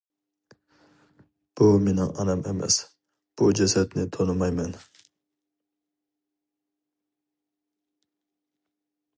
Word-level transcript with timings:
—بۇ 1.59 1.67
مېنىڭ 1.87 2.09
ئانام 2.21 2.41
ئەمەس، 2.51 2.77
بۇ 3.41 3.51
جەسەتنى 3.61 4.07
تونۇمايمەن. 4.15 4.73